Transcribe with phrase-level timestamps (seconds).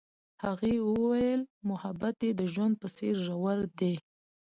[0.43, 3.93] هغې وویل محبت یې د ژوند په څېر ژور دی.